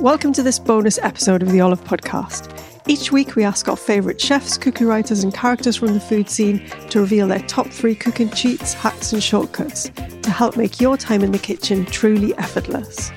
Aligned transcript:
Welcome 0.00 0.32
to 0.34 0.42
this 0.42 0.58
bonus 0.58 0.98
episode 0.98 1.42
of 1.42 1.50
the 1.50 1.60
Olive 1.60 1.82
Podcast. 1.82 2.62
Each 2.86 3.10
week, 3.10 3.34
we 3.34 3.42
ask 3.42 3.68
our 3.68 3.76
favourite 3.76 4.20
chefs, 4.20 4.56
cookie 4.56 4.84
writers, 4.84 5.24
and 5.24 5.34
characters 5.34 5.76
from 5.76 5.94
the 5.94 6.00
food 6.00 6.30
scene 6.30 6.64
to 6.90 7.00
reveal 7.00 7.26
their 7.26 7.40
top 7.40 7.68
three 7.68 7.94
cooking 7.94 8.30
cheats, 8.30 8.74
hacks, 8.74 9.12
and 9.12 9.22
shortcuts 9.22 9.90
to 10.22 10.30
help 10.30 10.56
make 10.56 10.80
your 10.80 10.96
time 10.96 11.22
in 11.22 11.32
the 11.32 11.38
kitchen 11.38 11.84
truly 11.86 12.32
effortless. 12.36 13.10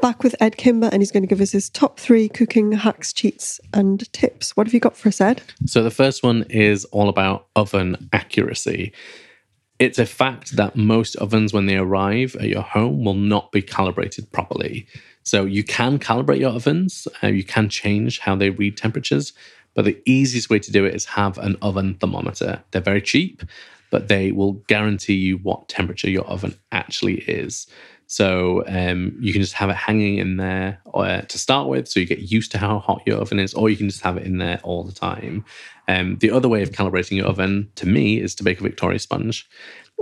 Back 0.00 0.22
with 0.22 0.34
Edd 0.40 0.56
Kimber, 0.56 0.88
and 0.92 1.00
he's 1.00 1.12
going 1.12 1.22
to 1.22 1.28
give 1.28 1.40
us 1.40 1.52
his 1.52 1.70
top 1.70 1.98
three 2.00 2.28
cooking 2.28 2.72
hacks, 2.72 3.12
cheats, 3.12 3.60
and 3.72 4.12
tips. 4.12 4.56
What 4.56 4.66
have 4.66 4.74
you 4.74 4.80
got 4.80 4.96
for 4.96 5.08
us, 5.08 5.20
Edd? 5.20 5.42
So, 5.66 5.82
the 5.82 5.90
first 5.90 6.22
one 6.22 6.44
is 6.50 6.84
all 6.86 7.08
about 7.08 7.46
oven 7.54 8.08
accuracy. 8.12 8.92
It's 9.78 9.98
a 9.98 10.06
fact 10.06 10.56
that 10.56 10.74
most 10.76 11.14
ovens, 11.16 11.52
when 11.52 11.66
they 11.66 11.76
arrive 11.76 12.34
at 12.36 12.48
your 12.48 12.62
home, 12.62 13.04
will 13.04 13.14
not 13.14 13.52
be 13.52 13.62
calibrated 13.62 14.30
properly. 14.32 14.86
So 15.22 15.44
you 15.44 15.62
can 15.62 15.98
calibrate 15.98 16.40
your 16.40 16.50
ovens, 16.50 17.06
uh, 17.22 17.28
you 17.28 17.44
can 17.44 17.68
change 17.68 18.18
how 18.18 18.34
they 18.34 18.50
read 18.50 18.76
temperatures, 18.76 19.32
but 19.74 19.84
the 19.84 20.00
easiest 20.04 20.50
way 20.50 20.58
to 20.58 20.72
do 20.72 20.84
it 20.84 20.94
is 20.94 21.04
have 21.04 21.38
an 21.38 21.56
oven 21.62 21.94
thermometer. 21.94 22.64
They're 22.70 22.82
very 22.82 23.02
cheap, 23.02 23.42
but 23.90 24.08
they 24.08 24.32
will 24.32 24.54
guarantee 24.66 25.14
you 25.14 25.36
what 25.36 25.68
temperature 25.68 26.10
your 26.10 26.24
oven 26.24 26.58
actually 26.72 27.20
is. 27.20 27.68
So 28.10 28.64
um, 28.66 29.14
you 29.20 29.34
can 29.34 29.42
just 29.42 29.52
have 29.52 29.68
it 29.68 29.76
hanging 29.76 30.16
in 30.16 30.38
there 30.38 30.80
uh, 30.94 31.20
to 31.20 31.38
start 31.38 31.68
with, 31.68 31.86
so 31.88 32.00
you 32.00 32.06
get 32.06 32.20
used 32.20 32.50
to 32.52 32.58
how 32.58 32.78
hot 32.78 33.02
your 33.04 33.18
oven 33.18 33.38
is, 33.38 33.52
or 33.52 33.68
you 33.68 33.76
can 33.76 33.90
just 33.90 34.02
have 34.02 34.16
it 34.16 34.26
in 34.26 34.38
there 34.38 34.60
all 34.64 34.82
the 34.82 34.92
time. 34.92 35.44
Um, 35.88 36.16
the 36.16 36.30
other 36.30 36.48
way 36.48 36.62
of 36.62 36.70
calibrating 36.70 37.18
your 37.18 37.26
oven, 37.26 37.70
to 37.74 37.86
me, 37.86 38.18
is 38.18 38.34
to 38.36 38.44
bake 38.44 38.60
a 38.60 38.62
Victoria 38.62 38.98
sponge. 38.98 39.46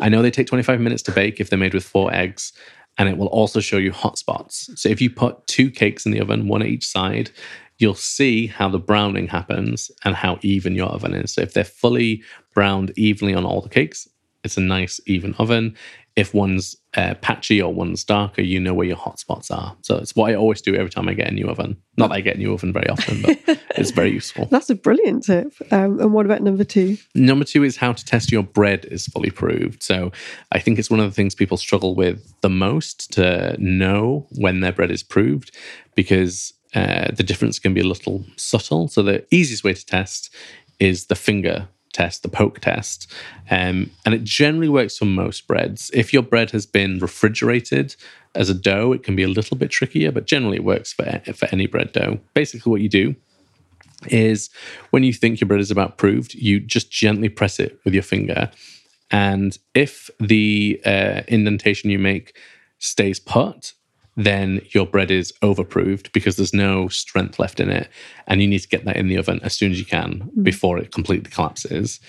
I 0.00 0.08
know 0.08 0.22
they 0.22 0.30
take 0.30 0.46
25 0.46 0.80
minutes 0.80 1.02
to 1.04 1.12
bake 1.12 1.40
if 1.40 1.50
they're 1.50 1.58
made 1.58 1.74
with 1.74 1.84
four 1.84 2.14
eggs, 2.14 2.52
and 2.96 3.08
it 3.08 3.18
will 3.18 3.26
also 3.26 3.58
show 3.58 3.76
you 3.76 3.90
hot 3.90 4.18
spots. 4.18 4.70
So 4.76 4.88
if 4.88 5.00
you 5.00 5.10
put 5.10 5.44
two 5.48 5.68
cakes 5.68 6.06
in 6.06 6.12
the 6.12 6.20
oven, 6.20 6.46
one 6.46 6.62
at 6.62 6.68
each 6.68 6.86
side, 6.86 7.32
you'll 7.78 7.94
see 7.94 8.46
how 8.46 8.68
the 8.68 8.78
browning 8.78 9.26
happens 9.26 9.90
and 10.04 10.14
how 10.14 10.38
even 10.42 10.76
your 10.76 10.90
oven 10.90 11.12
is. 11.12 11.32
So 11.32 11.40
if 11.40 11.54
they're 11.54 11.64
fully 11.64 12.22
browned 12.54 12.92
evenly 12.96 13.34
on 13.34 13.44
all 13.44 13.60
the 13.60 13.68
cakes, 13.68 14.08
it's 14.44 14.56
a 14.56 14.60
nice 14.60 15.00
even 15.06 15.34
oven 15.34 15.76
if 16.16 16.32
one's 16.32 16.74
uh, 16.94 17.14
patchy 17.20 17.60
or 17.60 17.72
one's 17.72 18.02
darker, 18.02 18.40
you 18.40 18.58
know 18.58 18.72
where 18.72 18.86
your 18.86 18.96
hotspots 18.96 19.50
are. 19.50 19.76
So 19.82 19.98
it's 19.98 20.16
what 20.16 20.30
I 20.30 20.34
always 20.34 20.62
do 20.62 20.74
every 20.74 20.90
time 20.90 21.08
I 21.08 21.14
get 21.14 21.28
a 21.28 21.34
new 21.34 21.46
oven. 21.48 21.76
Not 21.98 22.08
that 22.08 22.14
I 22.14 22.20
get 22.22 22.36
a 22.36 22.38
new 22.38 22.54
oven 22.54 22.72
very 22.72 22.88
often, 22.88 23.20
but 23.20 23.38
it's 23.76 23.90
very 23.90 24.10
useful. 24.10 24.46
That's 24.46 24.70
a 24.70 24.74
brilliant 24.74 25.24
tip. 25.24 25.52
Um, 25.70 26.00
and 26.00 26.14
what 26.14 26.24
about 26.24 26.40
number 26.42 26.64
two? 26.64 26.96
Number 27.14 27.44
two 27.44 27.64
is 27.64 27.76
how 27.76 27.92
to 27.92 28.04
test 28.04 28.32
your 28.32 28.42
bread 28.42 28.86
is 28.86 29.06
fully 29.06 29.30
proved. 29.30 29.82
So 29.82 30.10
I 30.52 30.58
think 30.58 30.78
it's 30.78 30.90
one 30.90 31.00
of 31.00 31.06
the 31.06 31.14
things 31.14 31.34
people 31.34 31.58
struggle 31.58 31.94
with 31.94 32.32
the 32.40 32.50
most 32.50 33.12
to 33.12 33.54
know 33.58 34.26
when 34.38 34.60
their 34.60 34.72
bread 34.72 34.90
is 34.90 35.02
proved 35.02 35.54
because 35.94 36.54
uh, 36.74 37.12
the 37.12 37.22
difference 37.22 37.58
can 37.58 37.74
be 37.74 37.80
a 37.80 37.86
little 37.86 38.24
subtle. 38.36 38.88
So 38.88 39.02
the 39.02 39.26
easiest 39.30 39.64
way 39.64 39.74
to 39.74 39.84
test 39.84 40.34
is 40.78 41.06
the 41.06 41.14
finger 41.14 41.68
test, 41.96 42.22
the 42.22 42.28
poke 42.28 42.60
test. 42.60 43.10
Um, 43.50 43.90
and 44.04 44.14
it 44.14 44.24
generally 44.24 44.68
works 44.68 44.98
for 44.98 45.06
most 45.06 45.46
breads. 45.46 45.90
If 45.94 46.12
your 46.12 46.22
bread 46.22 46.50
has 46.50 46.66
been 46.66 46.98
refrigerated 46.98 47.96
as 48.34 48.50
a 48.50 48.54
dough, 48.54 48.92
it 48.92 49.02
can 49.02 49.16
be 49.16 49.22
a 49.22 49.28
little 49.28 49.56
bit 49.56 49.70
trickier, 49.70 50.12
but 50.12 50.26
generally 50.26 50.56
it 50.56 50.64
works 50.64 50.92
for, 50.92 51.04
for 51.34 51.48
any 51.50 51.66
bread 51.66 51.92
dough. 51.92 52.20
Basically, 52.34 52.70
what 52.70 52.82
you 52.82 52.88
do 52.88 53.16
is 54.08 54.50
when 54.90 55.02
you 55.02 55.12
think 55.12 55.40
your 55.40 55.48
bread 55.48 55.60
is 55.60 55.70
about 55.70 55.96
proved, 55.96 56.34
you 56.34 56.60
just 56.60 56.90
gently 56.90 57.28
press 57.28 57.58
it 57.58 57.80
with 57.84 57.94
your 57.94 58.02
finger. 58.02 58.50
And 59.10 59.56
if 59.74 60.10
the 60.20 60.80
uh, 60.84 61.22
indentation 61.28 61.90
you 61.90 61.98
make 61.98 62.36
stays 62.78 63.20
put, 63.20 63.72
then 64.16 64.62
your 64.70 64.86
bread 64.86 65.10
is 65.10 65.32
overproved 65.42 66.10
because 66.12 66.36
there's 66.36 66.54
no 66.54 66.88
strength 66.88 67.38
left 67.38 67.60
in 67.60 67.70
it. 67.70 67.88
And 68.26 68.40
you 68.40 68.48
need 68.48 68.60
to 68.60 68.68
get 68.68 68.84
that 68.86 68.96
in 68.96 69.08
the 69.08 69.18
oven 69.18 69.40
as 69.42 69.54
soon 69.54 69.72
as 69.72 69.78
you 69.78 69.84
can 69.84 70.30
mm. 70.36 70.42
before 70.42 70.78
it 70.78 70.92
completely 70.92 71.30
collapses. 71.30 72.00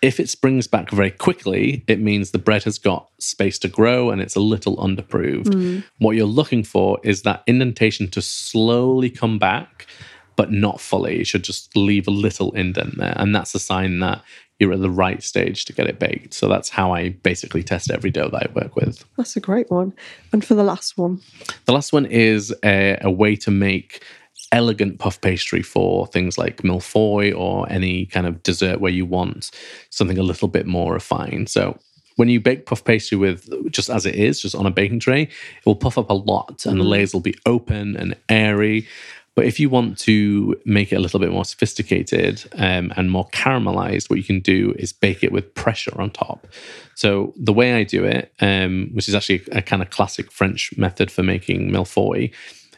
If 0.00 0.18
it 0.18 0.28
springs 0.28 0.66
back 0.66 0.90
very 0.90 1.12
quickly, 1.12 1.84
it 1.86 2.00
means 2.00 2.30
the 2.30 2.38
bread 2.38 2.64
has 2.64 2.78
got 2.78 3.08
space 3.20 3.58
to 3.60 3.68
grow 3.68 4.10
and 4.10 4.20
it's 4.20 4.34
a 4.34 4.40
little 4.40 4.76
underproved. 4.78 5.46
Mm. 5.46 5.84
What 5.98 6.16
you're 6.16 6.26
looking 6.26 6.64
for 6.64 6.98
is 7.04 7.22
that 7.22 7.44
indentation 7.46 8.08
to 8.10 8.22
slowly 8.22 9.10
come 9.10 9.38
back, 9.38 9.86
but 10.34 10.50
not 10.50 10.80
fully. 10.80 11.20
It 11.20 11.26
should 11.26 11.44
just 11.44 11.76
leave 11.76 12.08
a 12.08 12.12
little 12.12 12.50
indent 12.52 12.96
there. 12.96 13.14
And 13.16 13.34
that's 13.34 13.54
a 13.54 13.60
sign 13.60 14.00
that 14.00 14.22
you're 14.62 14.72
at 14.72 14.80
the 14.80 14.88
right 14.88 15.22
stage 15.22 15.64
to 15.64 15.72
get 15.72 15.88
it 15.88 15.98
baked. 15.98 16.32
So 16.32 16.48
that's 16.48 16.68
how 16.68 16.94
I 16.94 17.10
basically 17.10 17.64
test 17.64 17.90
every 17.90 18.10
dough 18.10 18.28
that 18.30 18.48
I 18.48 18.52
work 18.52 18.76
with. 18.76 19.04
That's 19.16 19.36
a 19.36 19.40
great 19.40 19.70
one. 19.70 19.92
And 20.32 20.44
for 20.44 20.54
the 20.54 20.62
last 20.62 20.96
one? 20.96 21.20
The 21.64 21.72
last 21.72 21.92
one 21.92 22.06
is 22.06 22.54
a, 22.64 22.96
a 23.00 23.10
way 23.10 23.34
to 23.36 23.50
make 23.50 24.04
elegant 24.52 25.00
puff 25.00 25.20
pastry 25.20 25.62
for 25.62 26.06
things 26.06 26.38
like 26.38 26.62
mille-feuille 26.62 27.34
or 27.34 27.70
any 27.72 28.06
kind 28.06 28.26
of 28.26 28.42
dessert 28.44 28.80
where 28.80 28.92
you 28.92 29.04
want 29.04 29.50
something 29.90 30.18
a 30.18 30.22
little 30.22 30.46
bit 30.46 30.66
more 30.66 30.92
refined. 30.92 31.48
So 31.48 31.76
when 32.16 32.28
you 32.28 32.40
bake 32.40 32.66
puff 32.66 32.84
pastry 32.84 33.18
with 33.18 33.48
just 33.72 33.90
as 33.90 34.06
it 34.06 34.14
is, 34.14 34.40
just 34.40 34.54
on 34.54 34.66
a 34.66 34.70
baking 34.70 35.00
tray, 35.00 35.22
it 35.22 35.66
will 35.66 35.74
puff 35.74 35.98
up 35.98 36.08
a 36.08 36.14
lot 36.14 36.64
and 36.66 36.78
the 36.78 36.82
mm-hmm. 36.84 36.90
layers 36.90 37.12
will 37.12 37.20
be 37.20 37.34
open 37.46 37.96
and 37.96 38.14
airy. 38.28 38.86
But 39.34 39.46
if 39.46 39.58
you 39.58 39.70
want 39.70 39.98
to 40.00 40.60
make 40.66 40.92
it 40.92 40.96
a 40.96 41.00
little 41.00 41.18
bit 41.18 41.30
more 41.30 41.44
sophisticated 41.44 42.44
um, 42.52 42.92
and 42.96 43.10
more 43.10 43.28
caramelized, 43.30 44.10
what 44.10 44.18
you 44.18 44.24
can 44.24 44.40
do 44.40 44.74
is 44.78 44.92
bake 44.92 45.24
it 45.24 45.32
with 45.32 45.54
pressure 45.54 45.98
on 46.00 46.10
top. 46.10 46.46
So 46.94 47.32
the 47.36 47.52
way 47.52 47.72
I 47.72 47.84
do 47.84 48.04
it, 48.04 48.32
um, 48.40 48.90
which 48.92 49.08
is 49.08 49.14
actually 49.14 49.42
a 49.52 49.62
kind 49.62 49.80
of 49.80 49.88
classic 49.88 50.30
French 50.30 50.76
method 50.76 51.10
for 51.10 51.22
making 51.22 51.72
mille-feuille, 51.72 52.28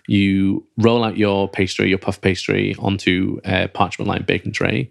you 0.07 0.65
roll 0.77 1.03
out 1.03 1.17
your 1.17 1.49
pastry, 1.49 1.89
your 1.89 1.99
puff 1.99 2.21
pastry, 2.21 2.77
onto 2.79 3.41
a 3.45 3.69
parchment 3.69 4.09
lined 4.09 4.27
baking 4.27 4.53
tray, 4.53 4.91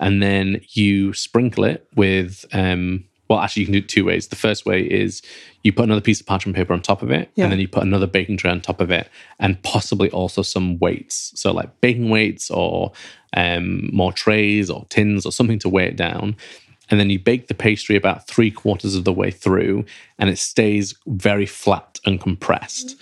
and 0.00 0.22
then 0.22 0.62
you 0.70 1.12
sprinkle 1.12 1.64
it 1.64 1.86
with. 1.94 2.44
Um, 2.52 3.04
well, 3.28 3.38
actually, 3.40 3.60
you 3.62 3.66
can 3.66 3.72
do 3.72 3.78
it 3.78 3.88
two 3.88 4.04
ways. 4.04 4.28
The 4.28 4.36
first 4.36 4.66
way 4.66 4.82
is 4.82 5.22
you 5.62 5.72
put 5.72 5.84
another 5.84 6.00
piece 6.00 6.20
of 6.20 6.26
parchment 6.26 6.56
paper 6.56 6.72
on 6.74 6.82
top 6.82 7.02
of 7.02 7.10
it, 7.10 7.30
Yeah. 7.36 7.44
and 7.44 7.52
then 7.52 7.60
you 7.60 7.68
put 7.68 7.82
another 7.82 8.06
baking 8.06 8.36
tray 8.36 8.50
on 8.50 8.60
top 8.60 8.80
of 8.80 8.90
it, 8.90 9.08
and 9.38 9.62
possibly 9.62 10.10
also 10.10 10.42
some 10.42 10.78
weights. 10.78 11.32
So, 11.34 11.52
like 11.52 11.80
baking 11.80 12.10
weights 12.10 12.50
or 12.50 12.92
um, 13.36 13.88
more 13.92 14.12
trays 14.12 14.68
or 14.70 14.84
tins 14.90 15.24
or 15.26 15.32
something 15.32 15.58
to 15.60 15.68
weigh 15.68 15.86
it 15.86 15.96
down. 15.96 16.36
And 16.90 17.00
then 17.00 17.08
you 17.08 17.18
bake 17.18 17.48
the 17.48 17.54
pastry 17.54 17.96
about 17.96 18.26
three 18.26 18.50
quarters 18.50 18.94
of 18.94 19.04
the 19.04 19.12
way 19.12 19.30
through, 19.30 19.86
and 20.18 20.28
it 20.28 20.38
stays 20.38 20.94
very 21.06 21.46
flat 21.46 21.98
and 22.04 22.20
compressed. 22.20 22.94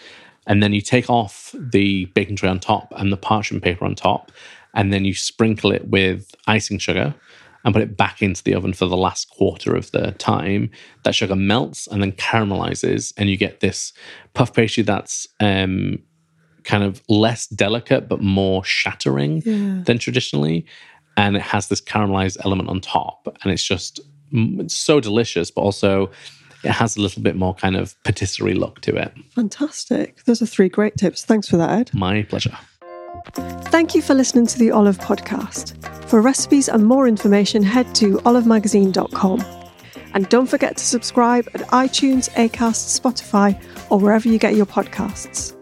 And 0.46 0.62
then 0.62 0.72
you 0.72 0.80
take 0.80 1.10
off 1.10 1.52
the 1.58 2.04
baking 2.06 2.36
tray 2.36 2.48
on 2.48 2.60
top 2.60 2.92
and 2.96 3.12
the 3.12 3.16
parchment 3.16 3.64
paper 3.64 3.84
on 3.84 3.96
top, 3.96 4.30
and 4.72 4.92
then 4.92 5.04
you 5.04 5.14
sprinkle 5.14 5.72
it 5.72 5.88
with 5.88 6.32
icing 6.46 6.78
sugar 6.78 7.14
and 7.64 7.72
put 7.74 7.82
it 7.82 7.96
back 7.96 8.22
into 8.22 8.42
the 8.42 8.54
oven 8.54 8.72
for 8.72 8.86
the 8.86 8.96
last 8.96 9.30
quarter 9.30 9.74
of 9.76 9.90
the 9.92 10.12
time. 10.12 10.70
That 11.04 11.14
sugar 11.14 11.36
melts 11.36 11.86
and 11.86 12.02
then 12.02 12.12
caramelizes, 12.12 13.12
and 13.16 13.28
you 13.30 13.36
get 13.36 13.60
this 13.60 13.92
puff 14.34 14.52
pastry 14.54 14.82
that's 14.82 15.26
um, 15.40 15.98
kind 16.64 16.82
of 16.84 17.02
less 17.08 17.46
delicate 17.46 18.08
but 18.08 18.20
more 18.20 18.64
shattering 18.64 19.42
Yeah. 19.44 19.82
than 19.84 19.98
traditionally. 19.98 20.64
And 21.16 21.36
it 21.36 21.42
has 21.42 21.68
this 21.68 21.80
caramelized 21.80 22.38
element 22.44 22.68
on 22.70 22.80
top, 22.80 23.36
and 23.42 23.52
it's 23.52 23.62
just 23.64 24.00
mm, 24.32 24.60
it's 24.60 24.74
so 24.74 24.98
delicious, 24.98 25.50
but 25.50 25.60
also 25.60 26.10
it 26.64 26.70
has 26.70 26.96
a 26.96 27.00
little 27.00 27.20
bit 27.22 27.36
more 27.36 27.54
kind 27.54 27.76
of 27.76 28.00
patisserie 28.04 28.54
look 28.54 28.80
to 28.82 28.94
it. 28.96 29.12
Fantastic. 29.30 30.24
Those 30.24 30.40
are 30.40 30.46
three 30.46 30.68
great 30.68 30.96
tips. 30.96 31.24
Thanks 31.24 31.48
for 31.48 31.56
that, 31.58 31.70
Edd. 31.70 31.90
My 31.92 32.22
pleasure. 32.22 32.56
Thank 33.24 33.94
you 33.94 34.02
for 34.02 34.14
listening 34.14 34.46
to 34.46 34.58
the 34.58 34.70
Olive 34.70 34.98
Podcast. 34.98 35.76
For 36.08 36.20
recipes 36.20 36.68
and 36.68 36.84
more 36.86 37.08
information, 37.08 37.62
head 37.62 37.94
to 37.96 38.18
olivemagazine.com. 38.18 39.44
And 40.14 40.28
don't 40.28 40.46
forget 40.46 40.76
to 40.76 40.84
subscribe 40.84 41.48
at 41.54 41.62
iTunes, 41.68 42.28
Acast, 42.32 43.00
Spotify, 43.00 43.58
or 43.90 43.98
wherever 43.98 44.28
you 44.28 44.38
get 44.38 44.54
your 44.54 44.66
podcasts. 44.66 45.56